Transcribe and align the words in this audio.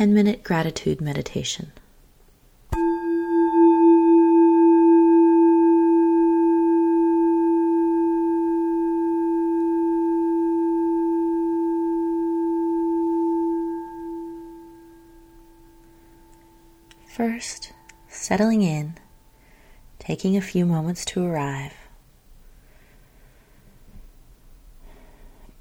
10 0.00 0.14
minute 0.14 0.42
gratitude 0.42 0.98
meditation. 0.98 1.72
First, 17.06 17.74
settling 18.08 18.62
in, 18.62 18.94
taking 19.98 20.34
a 20.34 20.40
few 20.40 20.64
moments 20.64 21.04
to 21.04 21.22
arrive, 21.22 21.74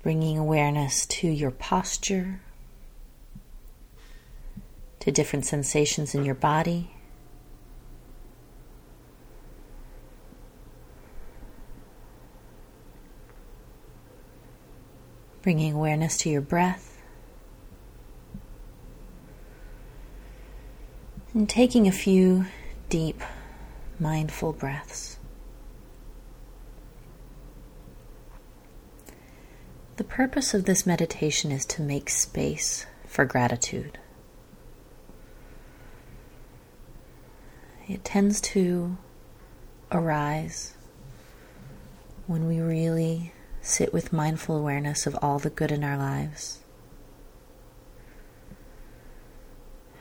bringing 0.01 0.37
awareness 0.37 1.05
to 1.07 1.27
your 1.27 1.51
posture, 1.51 2.39
to 4.99 5.11
different 5.11 5.45
sensations 5.45 6.13
in 6.13 6.25
your 6.25 6.35
body. 6.35 6.91
Bringing 15.41 15.73
awareness 15.73 16.17
to 16.17 16.29
your 16.29 16.41
breath. 16.41 17.01
And 21.33 21.47
taking 21.47 21.87
a 21.87 21.91
few 21.91 22.45
deep, 22.89 23.21
mindful 23.99 24.53
breaths. 24.53 25.17
The 29.95 30.03
purpose 30.03 30.53
of 30.53 30.65
this 30.65 30.85
meditation 30.85 31.51
is 31.51 31.65
to 31.67 31.81
make 31.81 32.09
space 32.09 32.85
for 33.05 33.25
gratitude. 33.25 33.99
It 37.89 38.05
tends 38.05 38.39
to 38.41 38.97
arise 39.91 40.75
when 42.27 42.47
we 42.47 42.59
really 42.59 43.33
sit 43.61 43.91
with 43.91 44.13
mindful 44.13 44.55
awareness 44.55 45.07
of 45.07 45.17
all 45.23 45.39
the 45.39 45.49
good 45.49 45.71
in 45.71 45.83
our 45.83 45.97
lives. 45.97 46.59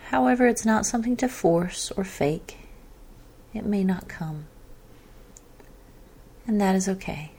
However, 0.09 0.47
it's 0.47 0.67
not 0.67 0.85
something 0.85 1.17
to 1.17 1.29
force 1.29 1.91
or 1.93 2.05
fake. 2.05 2.59
It 3.55 3.65
may 3.65 3.85
not 3.85 4.07
come. 4.07 4.49
And 6.47 6.61
that 6.61 6.75
is 6.75 6.91
okay. 6.91 7.33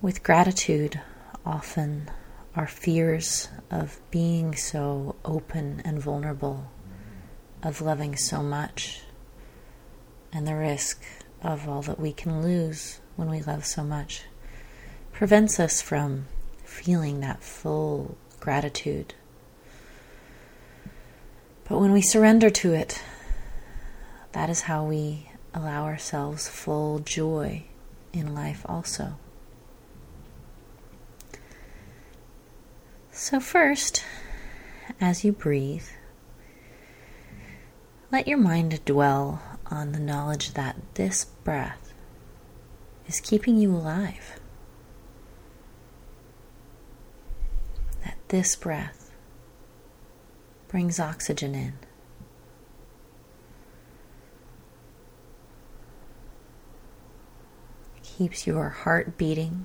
With 0.00 0.22
gratitude, 0.22 1.00
often 1.44 2.12
our 2.54 2.68
fears 2.68 3.48
of 3.72 4.00
being 4.12 4.54
so 4.54 5.16
open 5.24 5.82
and 5.84 6.00
vulnerable 6.00 6.70
of 7.62 7.80
loving 7.80 8.16
so 8.16 8.42
much 8.42 9.02
and 10.32 10.46
the 10.46 10.56
risk 10.56 11.02
of 11.42 11.68
all 11.68 11.82
that 11.82 12.00
we 12.00 12.12
can 12.12 12.42
lose 12.42 13.00
when 13.16 13.28
we 13.28 13.40
love 13.42 13.64
so 13.64 13.82
much 13.82 14.24
prevents 15.12 15.60
us 15.60 15.82
from 15.82 16.26
feeling 16.64 17.20
that 17.20 17.42
full 17.42 18.16
gratitude. 18.40 19.14
But 21.68 21.78
when 21.78 21.92
we 21.92 22.02
surrender 22.02 22.50
to 22.50 22.72
it, 22.72 23.02
that 24.32 24.50
is 24.50 24.62
how 24.62 24.84
we 24.84 25.30
allow 25.54 25.84
ourselves 25.84 26.48
full 26.48 26.98
joy 27.00 27.64
in 28.12 28.34
life 28.34 28.64
also. 28.66 29.16
So, 33.10 33.40
first, 33.40 34.04
as 35.00 35.24
you 35.24 35.32
breathe, 35.32 35.84
let 38.12 38.28
your 38.28 38.36
mind 38.36 38.84
dwell 38.84 39.40
on 39.70 39.92
the 39.92 39.98
knowledge 39.98 40.52
that 40.52 40.76
this 40.94 41.24
breath 41.24 41.94
is 43.08 43.20
keeping 43.20 43.56
you 43.56 43.74
alive. 43.74 44.38
That 48.04 48.18
this 48.28 48.54
breath 48.54 49.10
brings 50.68 51.00
oxygen 51.00 51.54
in. 51.54 51.72
Keeps 58.02 58.46
your 58.46 58.68
heart 58.68 59.16
beating, 59.16 59.64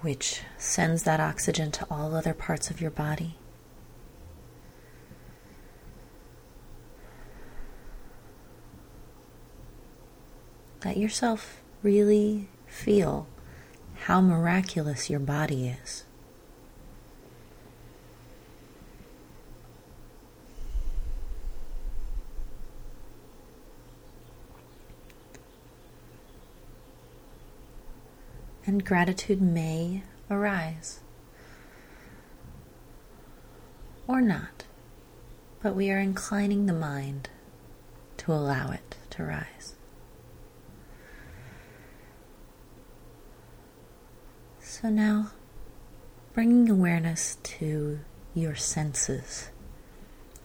which 0.00 0.40
sends 0.56 1.02
that 1.02 1.20
oxygen 1.20 1.70
to 1.70 1.86
all 1.90 2.14
other 2.14 2.32
parts 2.32 2.70
of 2.70 2.80
your 2.80 2.90
body. 2.90 3.36
Let 10.84 10.96
yourself 10.96 11.60
really 11.82 12.48
feel 12.66 13.26
how 14.02 14.20
miraculous 14.20 15.10
your 15.10 15.18
body 15.18 15.68
is. 15.68 16.04
And 28.64 28.84
gratitude 28.84 29.40
may 29.40 30.02
arise 30.30 31.00
or 34.06 34.20
not, 34.20 34.64
but 35.62 35.74
we 35.74 35.90
are 35.90 35.98
inclining 35.98 36.66
the 36.66 36.72
mind 36.72 37.30
to 38.18 38.32
allow 38.32 38.70
it 38.70 38.96
to 39.10 39.24
rise. 39.24 39.74
So 44.80 44.90
now, 44.90 45.32
bringing 46.34 46.70
awareness 46.70 47.36
to 47.42 47.98
your 48.32 48.54
senses. 48.54 49.48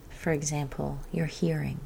For 0.09 0.31
example, 0.31 1.01
your 1.11 1.27
hearing. 1.27 1.79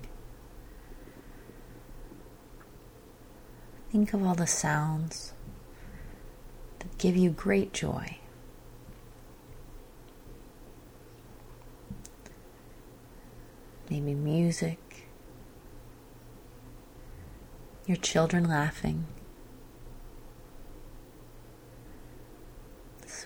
Think 3.92 4.14
of 4.14 4.24
all 4.24 4.34
the 4.34 4.48
sounds 4.48 5.34
that 6.80 6.98
give 6.98 7.18
you 7.18 7.32
great 7.32 7.74
joy. 7.74 8.18
Maybe 13.90 14.14
music, 14.14 15.10
your 17.86 17.98
children 17.98 18.48
laughing. 18.48 19.06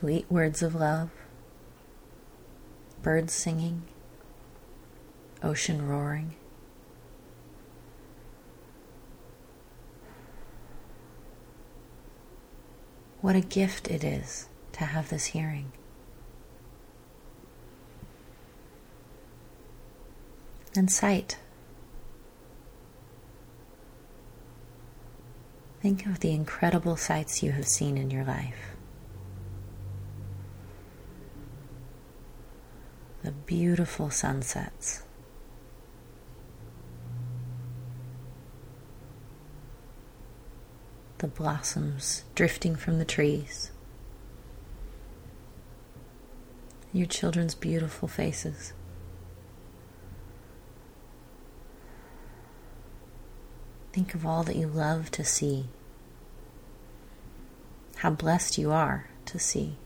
Sweet 0.01 0.25
words 0.31 0.63
of 0.63 0.73
love, 0.73 1.11
birds 3.03 3.31
singing, 3.31 3.83
ocean 5.43 5.87
roaring. 5.87 6.33
What 13.21 13.35
a 13.35 13.41
gift 13.41 13.91
it 13.91 14.03
is 14.03 14.49
to 14.71 14.85
have 14.85 15.09
this 15.09 15.25
hearing. 15.25 15.71
And 20.75 20.91
sight. 20.91 21.37
Think 25.79 26.07
of 26.07 26.21
the 26.21 26.31
incredible 26.31 26.97
sights 26.97 27.43
you 27.43 27.51
have 27.51 27.67
seen 27.67 27.99
in 27.99 28.09
your 28.09 28.23
life. 28.23 28.70
The 33.23 33.31
beautiful 33.31 34.09
sunsets. 34.09 35.03
The 41.19 41.27
blossoms 41.27 42.23
drifting 42.33 42.75
from 42.75 42.97
the 42.97 43.05
trees. 43.05 43.71
Your 46.91 47.05
children's 47.05 47.53
beautiful 47.53 48.07
faces. 48.07 48.73
Think 53.93 54.15
of 54.15 54.25
all 54.25 54.43
that 54.43 54.55
you 54.55 54.67
love 54.67 55.11
to 55.11 55.23
see. 55.23 55.65
How 57.97 58.09
blessed 58.09 58.57
you 58.57 58.71
are 58.71 59.09
to 59.25 59.37
see. 59.37 59.77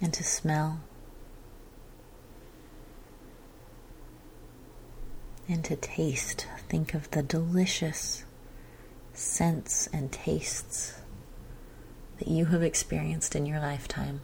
And 0.00 0.12
to 0.12 0.24
smell. 0.24 0.80
and 5.48 5.64
to 5.64 5.76
taste. 5.76 6.46
Think 6.68 6.94
of 6.94 7.10
the 7.10 7.22
delicious 7.22 8.24
scents 9.12 9.88
and 9.92 10.10
tastes 10.10 10.94
that 12.18 12.28
you 12.28 12.46
have 12.46 12.62
experienced 12.62 13.36
in 13.36 13.46
your 13.46 13.60
lifetime. 13.60 14.20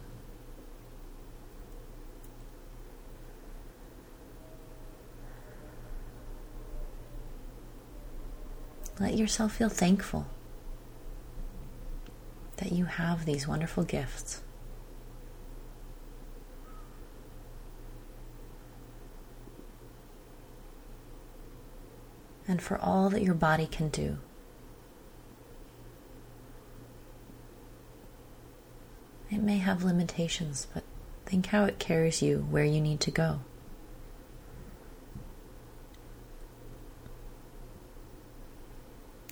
Let 8.99 9.15
yourself 9.15 9.55
feel 9.55 9.69
thankful 9.69 10.27
that 12.57 12.71
you 12.71 12.85
have 12.85 13.25
these 13.25 13.47
wonderful 13.47 13.83
gifts. 13.83 14.41
And 22.47 22.61
for 22.61 22.77
all 22.77 23.09
that 23.09 23.23
your 23.23 23.33
body 23.33 23.65
can 23.65 23.89
do. 23.89 24.17
It 29.31 29.41
may 29.41 29.57
have 29.57 29.83
limitations, 29.83 30.67
but 30.73 30.83
think 31.25 31.47
how 31.47 31.63
it 31.65 31.79
carries 31.79 32.21
you 32.21 32.45
where 32.49 32.65
you 32.65 32.79
need 32.79 32.99
to 32.99 33.11
go. 33.11 33.39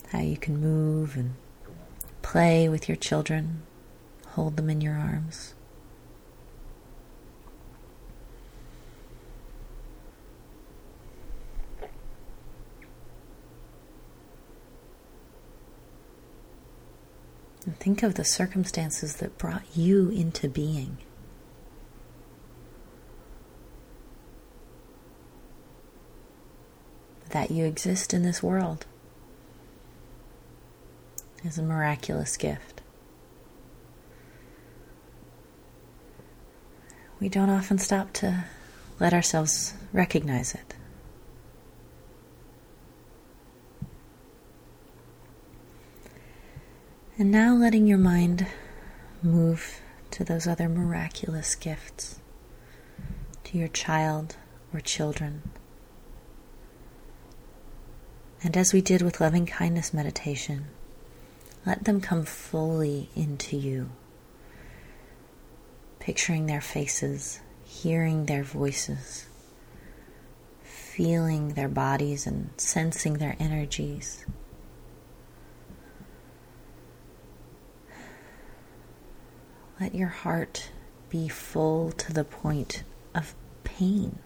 How 0.09 0.21
you 0.21 0.37
can 0.37 0.59
move 0.59 1.15
and 1.15 1.35
play 2.21 2.67
with 2.67 2.89
your 2.89 2.95
children, 2.95 3.61
hold 4.29 4.57
them 4.57 4.69
in 4.69 4.81
your 4.81 4.95
arms. 4.95 5.53
And 17.63 17.69
think 17.81 18.03
of 18.03 18.13
the 18.13 18.23
circumstances 18.23 19.15
that 19.15 19.39
brought 19.39 19.63
you 19.75 20.09
into 20.09 20.47
being. 20.47 20.99
That 27.31 27.49
you 27.49 27.65
exist 27.65 28.13
in 28.13 28.21
this 28.21 28.43
world 28.43 28.85
is 31.43 31.57
a 31.57 31.63
miraculous 31.63 32.37
gift. 32.37 32.81
We 37.19 37.29
don't 37.29 37.49
often 37.49 37.79
stop 37.79 38.13
to 38.13 38.45
let 38.99 39.11
ourselves 39.11 39.73
recognize 39.91 40.53
it. 40.53 40.75
And 47.21 47.29
now 47.29 47.53
letting 47.53 47.85
your 47.85 47.99
mind 47.99 48.47
move 49.21 49.79
to 50.09 50.23
those 50.23 50.47
other 50.47 50.67
miraculous 50.67 51.53
gifts, 51.53 52.19
to 53.43 53.59
your 53.59 53.67
child 53.67 54.37
or 54.73 54.79
children. 54.79 55.43
And 58.43 58.57
as 58.57 58.73
we 58.73 58.81
did 58.81 59.03
with 59.03 59.21
loving 59.21 59.45
kindness 59.45 59.93
meditation, 59.93 60.65
let 61.63 61.83
them 61.83 62.01
come 62.01 62.23
fully 62.23 63.11
into 63.15 63.55
you, 63.55 63.91
picturing 65.99 66.47
their 66.47 66.59
faces, 66.59 67.39
hearing 67.63 68.25
their 68.25 68.41
voices, 68.43 69.27
feeling 70.63 71.49
their 71.49 71.69
bodies, 71.69 72.25
and 72.25 72.49
sensing 72.57 73.19
their 73.19 73.35
energies. 73.39 74.25
Let 79.81 79.95
your 79.95 80.09
heart 80.09 80.69
be 81.09 81.27
full 81.27 81.91
to 81.93 82.13
the 82.13 82.23
point 82.23 82.83
of 83.15 83.33
pain, 83.63 84.19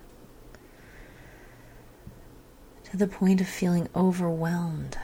to 2.83 2.97
the 2.97 3.07
point 3.07 3.39
of 3.39 3.47
feeling 3.47 3.87
overwhelmed. 3.95 4.97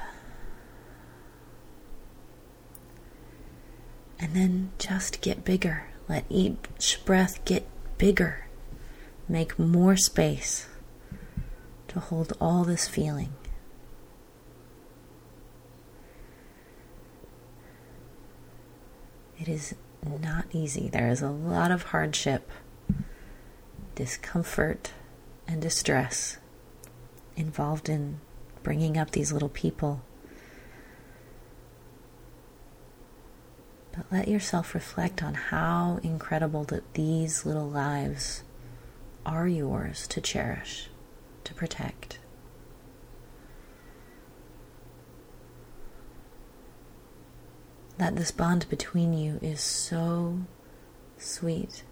And 4.19 4.33
then 4.35 4.71
just 4.77 5.21
get 5.21 5.45
bigger. 5.45 5.85
Let 6.09 6.25
each 6.27 6.99
breath 7.05 7.45
get 7.45 7.65
bigger. 7.97 8.47
Make 9.29 9.57
more 9.57 9.95
space 9.95 10.67
to 11.87 12.01
hold 12.01 12.33
all 12.41 12.65
this 12.65 12.89
feeling. 12.89 13.31
It 19.39 19.47
is 19.47 19.75
not 20.03 20.45
easy. 20.51 20.89
There 20.89 21.09
is 21.09 21.21
a 21.21 21.29
lot 21.29 21.71
of 21.71 21.83
hardship, 21.83 22.49
discomfort, 23.95 24.91
and 25.47 25.61
distress 25.61 26.37
involved 27.35 27.89
in 27.89 28.19
bringing 28.63 28.97
up 28.97 29.11
these 29.11 29.31
little 29.31 29.49
people. 29.49 30.01
But 33.95 34.05
let 34.11 34.27
yourself 34.27 34.73
reflect 34.73 35.21
on 35.21 35.33
how 35.33 35.99
incredible 36.01 36.63
that 36.65 36.93
these 36.93 37.45
little 37.45 37.69
lives 37.69 38.43
are 39.25 39.47
yours 39.47 40.07
to 40.07 40.21
cherish, 40.21 40.89
to 41.43 41.53
protect. 41.53 42.19
That 48.01 48.15
this 48.15 48.31
bond 48.31 48.67
between 48.67 49.13
you 49.13 49.37
is 49.43 49.61
so 49.61 50.39
sweet, 51.19 51.83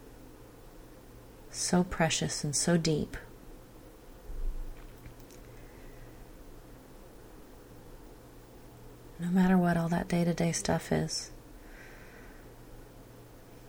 so 1.51 1.83
precious, 1.83 2.43
and 2.43 2.55
so 2.55 2.77
deep. 2.77 3.15
No 9.19 9.27
matter 9.27 9.55
what 9.55 9.77
all 9.77 9.87
that 9.89 10.07
day 10.07 10.23
to 10.23 10.33
day 10.33 10.51
stuff 10.51 10.91
is 10.91 11.29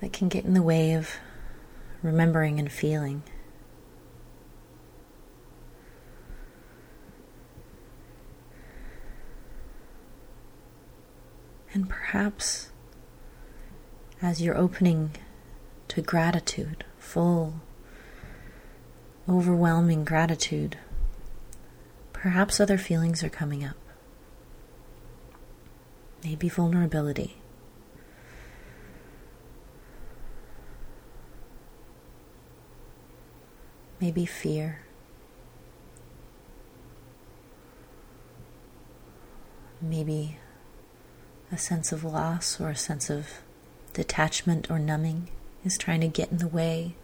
that 0.00 0.14
can 0.14 0.30
get 0.30 0.46
in 0.46 0.54
the 0.54 0.62
way 0.62 0.94
of 0.94 1.16
remembering 2.02 2.58
and 2.58 2.72
feeling. 2.72 3.22
And 11.72 11.88
perhaps 11.88 12.70
as 14.20 14.42
you're 14.42 14.56
opening 14.56 15.12
to 15.88 16.02
gratitude, 16.02 16.84
full, 16.98 17.60
overwhelming 19.28 20.04
gratitude, 20.04 20.78
perhaps 22.12 22.60
other 22.60 22.76
feelings 22.76 23.22
are 23.22 23.28
coming 23.30 23.64
up. 23.64 23.76
Maybe 26.24 26.48
vulnerability. 26.48 27.36
Maybe 34.00 34.26
fear. 34.26 34.80
Maybe 39.80 40.38
a 41.52 41.58
sense 41.58 41.92
of 41.92 42.04
loss 42.04 42.60
or 42.60 42.68
a 42.70 42.76
sense 42.76 43.10
of 43.10 43.40
detachment 43.92 44.70
or 44.70 44.78
numbing 44.78 45.28
is 45.64 45.76
trying 45.76 46.00
to 46.00 46.08
get 46.08 46.30
in 46.30 46.38
the 46.38 46.46
way. 46.46 46.94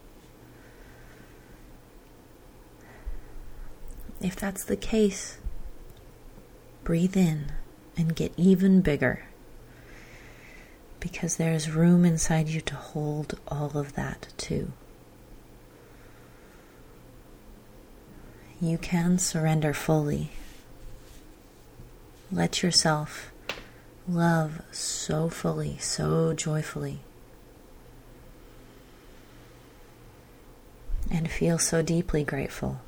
If 4.21 4.35
that's 4.35 4.63
the 4.63 4.77
case, 4.77 5.37
breathe 6.83 7.17
in 7.17 7.51
and 7.95 8.15
get 8.15 8.33
even 8.37 8.81
bigger 8.81 9.25
because 10.99 11.37
there's 11.37 11.69
room 11.69 12.05
inside 12.05 12.47
you 12.47 12.61
to 12.61 12.75
hold 12.75 13.39
all 13.47 13.77
of 13.77 13.93
that 13.93 14.29
too. 14.37 14.71
You 18.59 18.79
can 18.79 19.19
surrender 19.19 19.73
fully. 19.73 20.31
Let 22.31 22.63
yourself 22.63 23.31
love 24.07 24.61
so 24.71 25.29
fully, 25.29 25.77
so 25.79 26.33
joyfully, 26.33 27.01
and 31.11 31.29
feel 31.29 31.57
so 31.57 31.81
deeply 31.81 32.23
grateful 32.23 32.79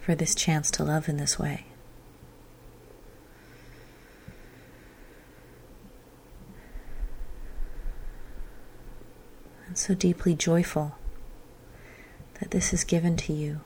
for 0.00 0.14
this 0.14 0.34
chance 0.34 0.70
to 0.70 0.84
love 0.84 1.08
in 1.08 1.16
this 1.16 1.38
way. 1.38 1.66
And 9.66 9.78
so 9.78 9.94
deeply 9.94 10.34
joyful 10.34 10.96
that 12.40 12.50
this 12.50 12.72
is 12.72 12.84
given 12.84 13.16
to 13.16 13.32
you 13.32 13.60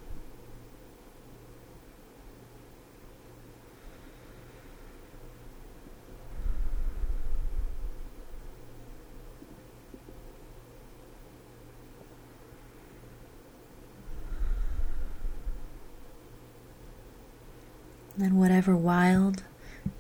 And 18.23 18.39
whatever 18.39 18.77
wild 18.77 19.45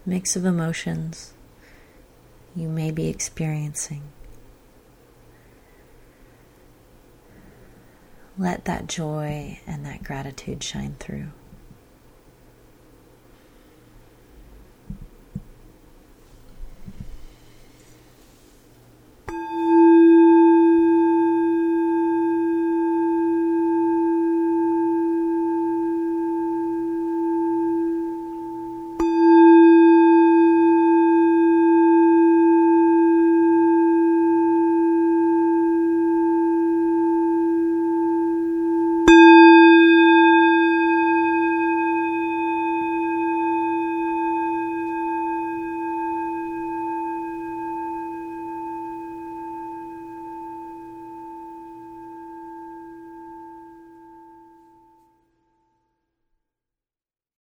mix 0.04 0.36
of 0.36 0.44
emotions 0.44 1.32
you 2.54 2.68
may 2.68 2.90
be 2.90 3.08
experiencing, 3.08 4.02
let 8.36 8.66
that 8.66 8.88
joy 8.88 9.58
and 9.66 9.86
that 9.86 10.02
gratitude 10.02 10.62
shine 10.62 10.96
through. 10.98 11.28